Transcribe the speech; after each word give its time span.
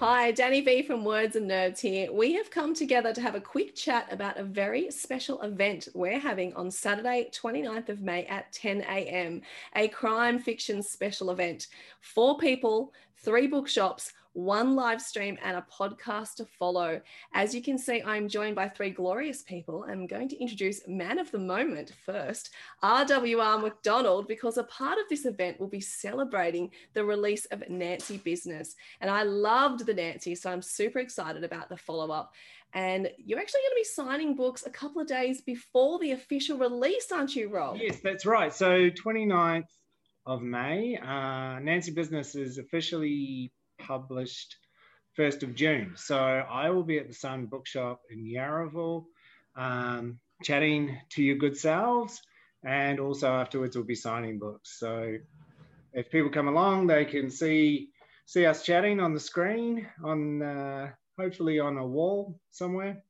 Hi, 0.00 0.30
Danny 0.30 0.60
V 0.60 0.82
from 0.82 1.04
Words 1.04 1.34
and 1.34 1.50
Nerds 1.50 1.80
here. 1.80 2.12
We 2.12 2.32
have 2.34 2.52
come 2.52 2.72
together 2.72 3.12
to 3.12 3.20
have 3.20 3.34
a 3.34 3.40
quick 3.40 3.74
chat 3.74 4.06
about 4.12 4.38
a 4.38 4.44
very 4.44 4.92
special 4.92 5.42
event 5.42 5.88
we're 5.92 6.20
having 6.20 6.54
on 6.54 6.70
Saturday, 6.70 7.28
29th 7.32 7.88
of 7.88 8.00
May 8.00 8.24
at 8.26 8.52
10 8.52 8.82
a.m. 8.82 9.42
A 9.74 9.88
crime 9.88 10.38
fiction 10.38 10.84
special 10.84 11.32
event. 11.32 11.66
Four 12.00 12.38
people, 12.38 12.92
three 13.16 13.48
bookshops, 13.48 14.12
one 14.38 14.76
live 14.76 15.02
stream, 15.02 15.36
and 15.42 15.56
a 15.56 15.66
podcast 15.72 16.36
to 16.36 16.44
follow. 16.44 17.00
As 17.34 17.54
you 17.54 17.60
can 17.60 17.76
see, 17.76 18.00
I'm 18.02 18.28
joined 18.28 18.54
by 18.54 18.68
three 18.68 18.90
glorious 18.90 19.42
people. 19.42 19.84
I'm 19.88 20.06
going 20.06 20.28
to 20.28 20.40
introduce 20.40 20.86
man 20.86 21.18
of 21.18 21.30
the 21.32 21.40
moment 21.40 21.92
first, 22.06 22.50
RWR 22.82 23.60
McDonald, 23.60 24.28
because 24.28 24.56
a 24.56 24.62
part 24.64 24.98
of 24.98 25.08
this 25.08 25.26
event 25.26 25.58
will 25.58 25.66
be 25.66 25.80
celebrating 25.80 26.70
the 26.94 27.04
release 27.04 27.46
of 27.46 27.68
Nancy 27.68 28.18
Business. 28.18 28.76
And 29.00 29.10
I 29.10 29.24
loved 29.24 29.84
the 29.84 29.94
Nancy, 29.94 30.36
so 30.36 30.52
I'm 30.52 30.62
super 30.62 31.00
excited 31.00 31.42
about 31.42 31.68
the 31.68 31.76
follow 31.76 32.12
up. 32.12 32.32
And 32.74 33.10
you're 33.16 33.40
actually 33.40 33.62
going 33.62 33.70
to 33.70 33.80
be 33.80 33.84
signing 33.84 34.36
books 34.36 34.64
a 34.64 34.70
couple 34.70 35.02
of 35.02 35.08
days 35.08 35.40
before 35.40 35.98
the 35.98 36.12
official 36.12 36.58
release, 36.58 37.10
aren't 37.10 37.34
you, 37.34 37.48
Rob? 37.48 37.78
Yes, 37.80 37.98
that's 38.04 38.24
right. 38.24 38.54
So 38.54 38.90
29th 38.90 39.64
of 40.26 40.42
May, 40.42 40.96
uh, 40.96 41.58
Nancy 41.58 41.90
Business 41.90 42.36
is 42.36 42.58
officially 42.58 43.50
published 43.88 44.56
1st 45.18 45.42
of 45.42 45.54
June. 45.54 45.94
So 45.96 46.16
I 46.16 46.70
will 46.70 46.84
be 46.84 46.98
at 46.98 47.08
the 47.08 47.14
Sun 47.14 47.46
Bookshop 47.46 48.02
in 48.10 48.24
Yarraville 48.24 49.06
um, 49.56 50.20
chatting 50.44 50.98
to 51.12 51.22
your 51.22 51.36
good 51.36 51.56
selves. 51.56 52.20
And 52.64 53.00
also 53.00 53.28
afterwards, 53.32 53.76
we'll 53.76 53.86
be 53.86 53.94
signing 53.94 54.38
books. 54.38 54.78
So 54.78 55.16
if 55.92 56.10
people 56.10 56.30
come 56.30 56.48
along, 56.48 56.86
they 56.86 57.04
can 57.04 57.30
see 57.30 57.90
see 58.26 58.44
us 58.44 58.62
chatting 58.62 59.00
on 59.00 59.14
the 59.14 59.20
screen, 59.20 59.88
on 60.04 60.42
uh, 60.42 60.90
hopefully 61.18 61.60
on 61.60 61.78
a 61.78 61.86
wall 61.86 62.38
somewhere. 62.50 63.02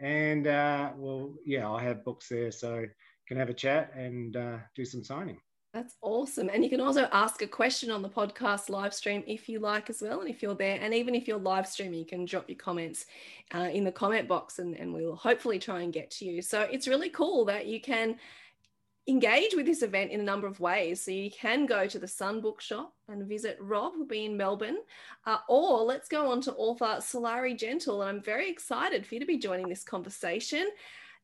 And 0.00 0.46
uh, 0.46 0.92
well, 0.96 1.34
yeah, 1.44 1.66
I'll 1.66 1.78
have 1.78 2.04
books 2.04 2.28
there, 2.30 2.50
so 2.50 2.86
can 3.28 3.36
have 3.36 3.50
a 3.50 3.54
chat 3.54 3.92
and 3.94 4.34
uh, 4.36 4.58
do 4.74 4.84
some 4.84 5.04
signing. 5.04 5.38
That's 5.76 5.96
awesome. 6.00 6.48
And 6.48 6.64
you 6.64 6.70
can 6.70 6.80
also 6.80 7.06
ask 7.12 7.42
a 7.42 7.46
question 7.46 7.90
on 7.90 8.00
the 8.00 8.08
podcast 8.08 8.70
live 8.70 8.94
stream 8.94 9.22
if 9.26 9.46
you 9.46 9.58
like 9.58 9.90
as 9.90 10.00
well. 10.00 10.22
And 10.22 10.30
if 10.30 10.42
you're 10.42 10.54
there, 10.54 10.78
and 10.80 10.94
even 10.94 11.14
if 11.14 11.28
you're 11.28 11.36
live 11.36 11.68
streaming, 11.68 11.98
you 11.98 12.06
can 12.06 12.24
drop 12.24 12.48
your 12.48 12.56
comments 12.56 13.04
uh, 13.54 13.68
in 13.70 13.84
the 13.84 13.92
comment 13.92 14.26
box 14.26 14.58
and, 14.58 14.74
and 14.74 14.94
we'll 14.94 15.14
hopefully 15.14 15.58
try 15.58 15.82
and 15.82 15.92
get 15.92 16.10
to 16.12 16.24
you. 16.24 16.40
So 16.40 16.62
it's 16.62 16.88
really 16.88 17.10
cool 17.10 17.44
that 17.44 17.66
you 17.66 17.78
can 17.78 18.16
engage 19.06 19.54
with 19.54 19.66
this 19.66 19.82
event 19.82 20.12
in 20.12 20.20
a 20.20 20.22
number 20.22 20.46
of 20.46 20.60
ways. 20.60 21.02
So 21.02 21.10
you 21.10 21.30
can 21.30 21.66
go 21.66 21.86
to 21.86 21.98
the 21.98 22.08
Sun 22.08 22.40
Bookshop 22.40 22.94
and 23.08 23.28
visit 23.28 23.58
Rob, 23.60 23.92
who'll 23.96 24.06
be 24.06 24.24
in 24.24 24.34
Melbourne, 24.34 24.78
uh, 25.26 25.40
or 25.46 25.82
let's 25.82 26.08
go 26.08 26.30
on 26.30 26.40
to 26.40 26.54
author 26.54 27.00
Sulari 27.00 27.54
Gentill. 27.54 28.00
And 28.00 28.16
I'm 28.16 28.22
very 28.22 28.48
excited 28.48 29.06
for 29.06 29.16
you 29.16 29.20
to 29.20 29.26
be 29.26 29.36
joining 29.36 29.68
this 29.68 29.84
conversation. 29.84 30.70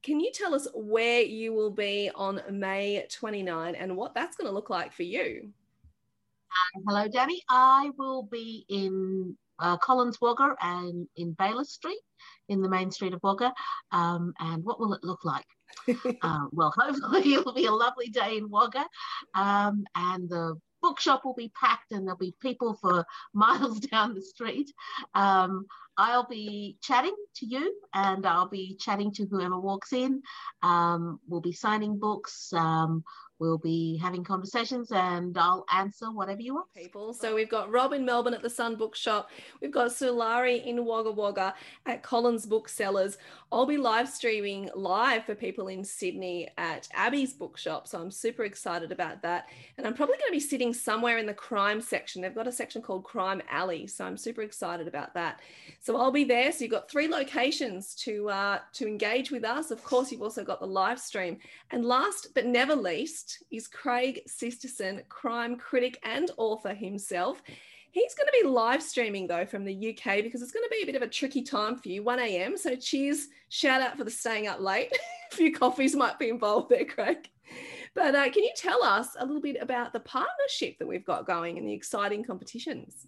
Can 0.03 0.19
you 0.19 0.33
tell 0.35 0.55
us 0.55 0.67
where 0.75 1.23
you 1.23 1.53
will 1.53 1.71
be 1.71 2.11
on 2.15 2.43
May 2.51 3.07
29 3.09 3.75
and 3.77 3.97
what 3.97 4.15
that's 4.15 4.37
going 4.37 4.49
to 4.49 4.55
look 4.55 4.69
like 4.69 4.93
for 4.93 5.05
you? 5.05 5.51
Um, 6.77 6.83
hello, 6.89 7.09
Danny. 7.09 7.41
I 7.49 7.91
will 7.97 8.25
be 8.25 8.67
in 8.69 9.37
uh, 9.61 9.77
Collins 9.77 10.19
Wagga 10.21 10.57
and 10.61 11.07
in 11.17 11.35
Baylis 11.37 11.67
Street 11.67 12.01
in 12.49 12.61
the 12.63 12.69
main 12.69 12.91
street 12.91 13.15
of 13.15 13.21
Wagga. 13.23 13.53
Um, 13.93 14.35
and 14.41 14.65
what 14.65 14.81
will 14.81 14.93
it 14.93 15.05
look 15.05 15.25
like? 15.25 15.47
uh, 16.23 16.47
well, 16.51 16.75
hopefully 16.77 17.35
it'll 17.35 17.55
be 17.55 17.67
a 17.67 17.73
lovely 17.73 18.09
day 18.09 18.39
in 18.39 18.51
Wagga. 18.51 18.85
Um, 19.35 19.85
and 19.95 20.29
the 20.29 20.57
bookshop 20.93 21.25
will 21.25 21.33
be 21.33 21.51
packed 21.59 21.93
and 21.93 22.07
there'll 22.07 22.19
be 22.19 22.35
people 22.43 22.75
for 22.75 23.07
miles 23.33 23.81
down 23.81 24.15
the 24.15 24.21
street. 24.21 24.71
Um, 25.15 25.65
I'll 25.97 26.27
be 26.29 26.77
chatting 26.83 27.15
to 27.37 27.47
you 27.47 27.75
and 27.95 28.27
I'll 28.27 28.49
be 28.49 28.77
chatting 28.79 29.11
to 29.15 29.25
whoever 29.25 29.59
walks 29.59 29.95
in. 29.95 30.23
Um, 30.63 31.19
we'll 31.27 31.41
be 31.41 31.53
signing 31.53 31.99
books. 31.99 32.53
Um, 32.53 33.05
we'll 33.39 33.59
be 33.59 33.97
having 33.97 34.23
conversations 34.23 34.93
and 34.93 35.37
I'll 35.37 35.65
answer 35.75 36.13
whatever 36.13 36.41
you 36.41 36.55
want. 36.55 36.73
People. 36.75 37.13
So 37.13 37.35
we've 37.35 37.49
got 37.49 37.71
Rob 37.71 37.93
in 37.93 38.05
Melbourne 38.05 38.35
at 38.35 38.43
the 38.43 38.51
Sun 38.51 38.77
Bookshop. 38.77 39.31
We've 39.61 39.73
got 39.73 39.91
Sulari 39.91 40.65
in 40.65 40.85
Wagga 40.85 41.11
Wagga 41.11 41.55
at 41.87 42.03
Collins 42.03 42.47
Booksellers. 42.47 43.19
I'll 43.51 43.67
be 43.67 43.77
live 43.77 44.09
streaming 44.09 44.71
live 44.75 45.25
for 45.25 45.35
people 45.35 45.69
in 45.69 45.85
Sydney 45.85 46.49
at 46.57 46.89
Abbey's 46.95 47.33
Bookshop. 47.33 47.89
So 47.89 48.01
I'm 48.01 48.11
super 48.11 48.45
excited 48.45 48.93
about 48.93 49.23
that. 49.23 49.49
And 49.77 49.87
I'm 49.87 49.95
probably 49.95 50.17
going 50.17 50.29
to 50.29 50.33
be 50.33 50.41
sitting 50.41 50.73
somewhere 50.73 51.19
in 51.19 51.27
the 51.27 51.35
crime 51.35 51.81
section. 51.81 52.23
They've 52.23 52.35
got 52.35 52.47
a 52.47 52.53
section 52.53 52.81
called 52.81 53.05
Crime 53.05 53.43
Alley. 53.51 53.87
So 53.87 54.05
I'm 54.05 54.17
super 54.17 54.43
excited 54.43 54.89
about 54.89 55.15
that. 55.15 55.41
So 55.81 55.97
I'll 55.97 56.13
be 56.13 56.25
there. 56.25 56.53
So 56.53 56.63
you've 56.63 56.71
got 56.71 56.91
three 56.91 57.09
locations 57.09 57.95
to, 57.97 58.31
uh, 58.31 58.59
to 58.75 58.87
engage 58.87 59.31
with 59.31 59.45
us. 59.45 59.71
Of 59.71 59.83
course, 59.83 60.13
you've 60.13 60.23
also 60.23 60.45
got 60.45 60.61
the 60.61 60.67
live 60.67 61.01
stream. 61.01 61.39
And 61.71 61.85
last 61.85 62.29
but 62.35 62.47
never 62.47 62.75
least, 62.75 63.22
is 63.51 63.69
Craig 63.69 64.23
Sisterson, 64.27 65.03
crime 65.09 65.57
critic 65.57 65.99
and 66.03 66.31
author 66.37 66.75
himself. 66.75 67.43
He's 67.91 68.15
going 68.15 68.27
to 68.27 68.39
be 68.43 68.49
live 68.49 68.83
streaming 68.83 69.27
though 69.27 69.45
from 69.45 69.65
the 69.65 69.91
UK 69.91 70.23
because 70.23 70.41
it's 70.41 70.53
going 70.53 70.65
to 70.65 70.71
be 70.71 70.83
a 70.83 70.87
bit 70.87 70.97
of 70.97 71.03
a 71.03 71.09
tricky 71.09 71.43
time 71.43 71.77
for 71.77 71.89
you, 71.89 72.03
1 72.03 72.19
a.m. 72.21 72.57
So 72.57 72.75
cheers, 72.75 73.29
shout 73.49 73.83
out 73.83 73.99
for 73.99 74.05
the 74.05 74.11
staying 74.11 74.47
up 74.47 74.61
late. 74.61 74.93
a 75.33 75.35
few 75.35 75.53
coffees 75.53 75.95
might 75.95 76.19
be 76.19 76.29
involved 76.29 76.71
there, 76.71 76.85
Craig. 76.85 77.29
But 77.95 78.15
uh, 78.15 78.31
can 78.31 78.43
you 78.43 78.53
tell 78.57 78.83
us 78.83 79.09
a 79.19 79.27
little 79.27 79.43
bit 79.43 79.59
about 79.61 79.93
the 79.93 80.01
partnership 80.01 80.79
that 80.79 80.89
we've 80.89 81.05
got 81.05 81.27
going 81.27 81.59
and 81.59 81.69
the 81.69 81.75
exciting 81.75 82.25
competitions? 82.25 83.07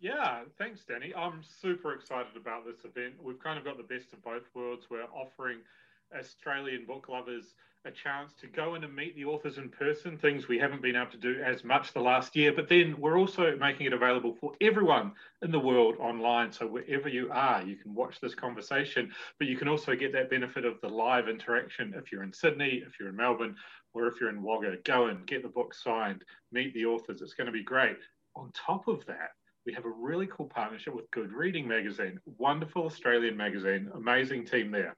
Yeah, 0.00 0.40
thanks, 0.58 0.80
Danny. 0.84 1.14
I'm 1.14 1.42
super 1.60 1.92
excited 1.92 2.36
about 2.36 2.64
this 2.66 2.84
event. 2.84 3.14
We've 3.22 3.38
kind 3.38 3.58
of 3.58 3.64
got 3.64 3.76
the 3.76 3.94
best 3.94 4.12
of 4.12 4.22
both 4.24 4.42
worlds. 4.54 4.86
We're 4.90 5.04
offering 5.04 5.58
Australian 6.18 6.86
book 6.86 7.08
lovers 7.08 7.54
a 7.84 7.90
chance 7.90 8.32
to 8.34 8.46
go 8.46 8.76
in 8.76 8.84
and 8.84 8.94
meet 8.94 9.16
the 9.16 9.24
authors 9.24 9.58
in 9.58 9.68
person, 9.68 10.16
things 10.16 10.46
we 10.46 10.58
haven't 10.58 10.82
been 10.82 10.94
able 10.94 11.10
to 11.10 11.16
do 11.16 11.40
as 11.42 11.64
much 11.64 11.92
the 11.92 12.00
last 12.00 12.36
year. 12.36 12.52
But 12.52 12.68
then 12.68 12.94
we're 12.98 13.18
also 13.18 13.56
making 13.56 13.86
it 13.86 13.92
available 13.92 14.36
for 14.40 14.52
everyone 14.60 15.12
in 15.42 15.50
the 15.50 15.58
world 15.58 15.96
online. 15.98 16.52
So 16.52 16.66
wherever 16.66 17.08
you 17.08 17.30
are, 17.32 17.62
you 17.62 17.74
can 17.74 17.92
watch 17.92 18.20
this 18.20 18.36
conversation, 18.36 19.10
but 19.38 19.48
you 19.48 19.56
can 19.56 19.66
also 19.66 19.96
get 19.96 20.12
that 20.12 20.30
benefit 20.30 20.64
of 20.64 20.80
the 20.80 20.88
live 20.88 21.28
interaction 21.28 21.92
if 21.96 22.12
you're 22.12 22.22
in 22.22 22.32
Sydney, 22.32 22.82
if 22.86 23.00
you're 23.00 23.08
in 23.08 23.16
Melbourne, 23.16 23.56
or 23.94 24.06
if 24.06 24.20
you're 24.20 24.30
in 24.30 24.42
Wagga. 24.42 24.76
Go 24.84 25.06
and 25.06 25.26
get 25.26 25.42
the 25.42 25.48
book 25.48 25.74
signed, 25.74 26.24
meet 26.52 26.72
the 26.74 26.86
authors. 26.86 27.20
It's 27.20 27.34
going 27.34 27.46
to 27.46 27.52
be 27.52 27.64
great. 27.64 27.98
On 28.36 28.52
top 28.54 28.86
of 28.86 29.04
that, 29.06 29.30
we 29.66 29.72
have 29.72 29.84
a 29.84 29.90
really 29.90 30.28
cool 30.28 30.46
partnership 30.46 30.94
with 30.94 31.10
Good 31.10 31.32
Reading 31.32 31.66
Magazine, 31.66 32.20
wonderful 32.38 32.84
Australian 32.84 33.36
magazine, 33.36 33.90
amazing 33.94 34.46
team 34.46 34.70
there. 34.70 34.96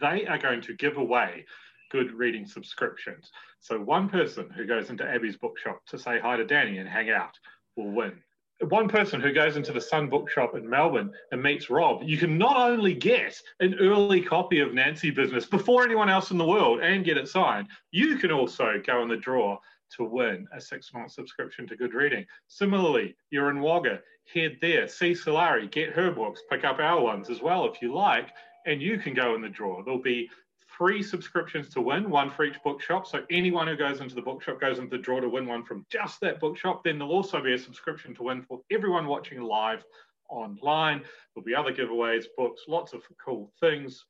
They 0.00 0.26
are 0.26 0.38
going 0.38 0.60
to 0.62 0.74
give 0.74 0.96
away 0.96 1.46
good 1.90 2.12
reading 2.12 2.46
subscriptions. 2.46 3.30
So 3.60 3.80
one 3.80 4.08
person 4.08 4.50
who 4.50 4.66
goes 4.66 4.90
into 4.90 5.04
Abbey's 5.04 5.36
bookshop 5.36 5.80
to 5.86 5.98
say 5.98 6.18
hi 6.18 6.36
to 6.36 6.44
Danny 6.44 6.78
and 6.78 6.88
hang 6.88 7.10
out 7.10 7.38
will 7.76 7.90
win. 7.90 8.22
One 8.68 8.88
person 8.88 9.20
who 9.20 9.34
goes 9.34 9.56
into 9.56 9.72
the 9.72 9.80
Sun 9.80 10.08
Bookshop 10.08 10.56
in 10.56 10.68
Melbourne 10.68 11.12
and 11.30 11.42
meets 11.42 11.68
Rob, 11.68 12.02
you 12.02 12.16
can 12.16 12.38
not 12.38 12.56
only 12.56 12.94
get 12.94 13.38
an 13.60 13.74
early 13.78 14.22
copy 14.22 14.60
of 14.60 14.72
Nancy 14.72 15.10
Business 15.10 15.44
before 15.44 15.84
anyone 15.84 16.08
else 16.08 16.30
in 16.30 16.38
the 16.38 16.46
world 16.46 16.80
and 16.80 17.04
get 17.04 17.18
it 17.18 17.28
signed, 17.28 17.68
you 17.90 18.16
can 18.16 18.32
also 18.32 18.80
go 18.86 19.02
in 19.02 19.08
the 19.08 19.16
draw 19.16 19.58
to 19.96 20.04
win 20.04 20.46
a 20.52 20.60
six 20.60 20.92
month 20.92 21.12
subscription 21.12 21.66
to 21.68 21.76
Good 21.76 21.94
Reading. 21.94 22.26
Similarly, 22.48 23.16
you're 23.30 23.50
in 23.50 23.60
Wagga, 23.60 24.00
head 24.32 24.56
there, 24.60 24.88
see 24.88 25.12
Sulari, 25.12 25.70
get 25.70 25.92
her 25.92 26.10
books, 26.10 26.42
pick 26.50 26.64
up 26.64 26.78
our 26.78 27.00
ones 27.00 27.30
as 27.30 27.40
well 27.40 27.66
if 27.66 27.80
you 27.80 27.94
like, 27.94 28.30
and 28.66 28.82
you 28.82 28.98
can 28.98 29.14
go 29.14 29.34
in 29.34 29.42
the 29.42 29.48
draw. 29.48 29.82
There'll 29.82 30.00
be 30.00 30.30
three 30.76 31.02
subscriptions 31.02 31.68
to 31.70 31.80
win, 31.80 32.10
one 32.10 32.30
for 32.30 32.44
each 32.44 32.62
bookshop. 32.62 33.06
So 33.06 33.24
anyone 33.30 33.66
who 33.66 33.76
goes 33.76 34.00
into 34.00 34.14
the 34.14 34.22
bookshop 34.22 34.60
goes 34.60 34.78
into 34.78 34.96
the 34.96 35.02
draw 35.02 35.20
to 35.20 35.28
win 35.28 35.46
one 35.46 35.64
from 35.64 35.86
just 35.90 36.20
that 36.20 36.40
bookshop. 36.40 36.84
Then 36.84 36.98
there'll 36.98 37.14
also 37.14 37.42
be 37.42 37.54
a 37.54 37.58
subscription 37.58 38.14
to 38.16 38.24
win 38.24 38.42
for 38.42 38.60
everyone 38.70 39.06
watching 39.06 39.40
live 39.40 39.84
online. 40.28 41.02
There'll 41.34 41.44
be 41.44 41.54
other 41.54 41.72
giveaways, 41.72 42.24
books, 42.36 42.62
lots 42.68 42.92
of 42.92 43.02
cool 43.24 43.52
things. 43.60 44.04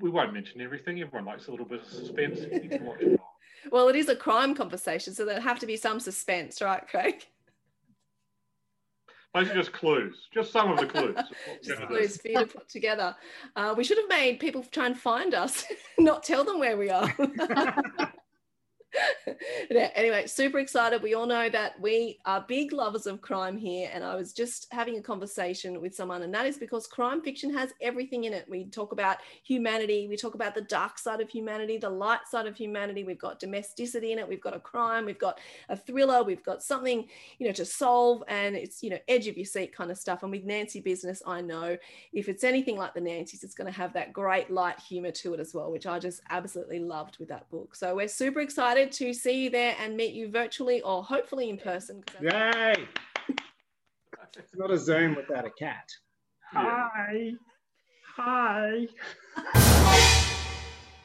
We 0.00 0.10
won't 0.10 0.32
mention 0.32 0.60
everything. 0.60 1.00
Everyone 1.00 1.26
likes 1.26 1.48
a 1.48 1.50
little 1.50 1.66
bit 1.66 1.82
of 1.82 1.88
suspense. 1.88 2.40
Well, 3.70 3.88
it 3.88 3.96
is 3.96 4.08
a 4.08 4.16
crime 4.16 4.54
conversation, 4.54 5.14
so 5.14 5.24
there'll 5.24 5.42
have 5.42 5.58
to 5.60 5.66
be 5.66 5.76
some 5.76 6.00
suspense, 6.00 6.60
right, 6.60 6.86
Craig? 6.88 7.26
Those 9.34 9.50
are 9.50 9.54
just 9.54 9.72
clues, 9.72 10.28
just 10.32 10.52
some 10.52 10.70
of 10.70 10.78
the 10.78 10.86
clues. 10.86 11.16
just 11.62 11.82
clues 11.82 12.20
for 12.20 12.28
you 12.28 12.38
to 12.38 12.46
put 12.46 12.68
together. 12.68 13.16
Uh, 13.56 13.74
we 13.76 13.82
should 13.82 13.98
have 13.98 14.08
made 14.08 14.38
people 14.38 14.62
try 14.62 14.86
and 14.86 14.96
find 14.96 15.34
us, 15.34 15.64
not 15.98 16.22
tell 16.22 16.44
them 16.44 16.60
where 16.60 16.76
we 16.76 16.88
are. 16.88 17.12
anyway, 19.70 20.26
super 20.26 20.58
excited. 20.58 21.02
We 21.02 21.14
all 21.14 21.26
know 21.26 21.48
that 21.48 21.80
we 21.80 22.18
are 22.24 22.44
big 22.46 22.72
lovers 22.72 23.06
of 23.06 23.20
crime 23.20 23.56
here. 23.56 23.90
And 23.92 24.04
I 24.04 24.14
was 24.14 24.32
just 24.32 24.66
having 24.70 24.98
a 24.98 25.02
conversation 25.02 25.80
with 25.80 25.94
someone, 25.94 26.22
and 26.22 26.34
that 26.34 26.46
is 26.46 26.58
because 26.58 26.86
crime 26.86 27.22
fiction 27.22 27.52
has 27.54 27.72
everything 27.80 28.24
in 28.24 28.32
it. 28.32 28.46
We 28.48 28.64
talk 28.66 28.92
about 28.92 29.18
humanity, 29.42 30.06
we 30.08 30.16
talk 30.16 30.34
about 30.34 30.54
the 30.54 30.62
dark 30.62 30.98
side 30.98 31.20
of 31.20 31.28
humanity, 31.28 31.78
the 31.78 31.90
light 31.90 32.26
side 32.28 32.46
of 32.46 32.56
humanity. 32.56 33.04
We've 33.04 33.18
got 33.18 33.40
domesticity 33.40 34.12
in 34.12 34.18
it, 34.18 34.28
we've 34.28 34.40
got 34.40 34.56
a 34.56 34.60
crime, 34.60 35.04
we've 35.04 35.18
got 35.18 35.38
a 35.68 35.76
thriller, 35.76 36.22
we've 36.22 36.44
got 36.44 36.62
something, 36.62 37.06
you 37.38 37.46
know, 37.46 37.52
to 37.54 37.64
solve, 37.64 38.22
and 38.28 38.56
it's, 38.56 38.82
you 38.82 38.90
know, 38.90 38.98
edge 39.08 39.26
of 39.28 39.36
your 39.36 39.46
seat 39.46 39.74
kind 39.74 39.90
of 39.90 39.98
stuff. 39.98 40.22
And 40.22 40.30
with 40.30 40.44
Nancy 40.44 40.80
Business, 40.80 41.22
I 41.26 41.40
know 41.40 41.76
if 42.12 42.28
it's 42.28 42.44
anything 42.44 42.76
like 42.76 42.94
the 42.94 43.00
Nancys, 43.00 43.42
it's 43.42 43.54
going 43.54 43.70
to 43.70 43.78
have 43.78 43.92
that 43.94 44.12
great 44.12 44.50
light 44.50 44.78
humor 44.78 45.10
to 45.10 45.34
it 45.34 45.40
as 45.40 45.54
well, 45.54 45.70
which 45.70 45.86
I 45.86 45.98
just 45.98 46.20
absolutely 46.30 46.80
loved 46.80 47.18
with 47.18 47.28
that 47.28 47.48
book. 47.50 47.74
So 47.74 47.96
we're 47.96 48.08
super 48.08 48.40
excited 48.84 49.06
to 49.06 49.14
see 49.14 49.44
you 49.44 49.50
there 49.50 49.74
and 49.80 49.96
meet 49.96 50.14
you 50.14 50.30
virtually 50.30 50.80
or 50.82 51.02
hopefully 51.02 51.50
in 51.50 51.58
person. 51.58 52.02
Yay! 52.20 52.74
it's 54.36 54.56
not 54.56 54.70
a 54.70 54.78
Zoom 54.78 55.14
without 55.14 55.46
a 55.46 55.50
cat. 55.50 55.88
Hi. 56.52 57.32
Hi. 58.16 60.30